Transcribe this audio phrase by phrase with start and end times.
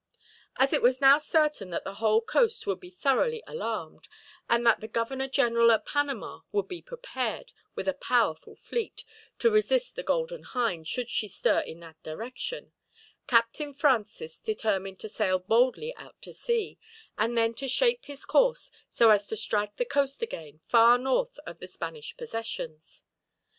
[0.57, 4.07] As it was now certain that the whole coast would be thoroughly alarmed,
[4.49, 9.05] and the Governor General at Panama would be prepared, with a powerful fleet,
[9.37, 12.71] to resist the Golden Hind should she stir in that direction,
[13.27, 16.79] Captain Francis determined to sail boldly out to sea,
[17.15, 21.37] and then to shape his course so as to strike the coast again, far north
[21.45, 23.03] of the Spanish possessions.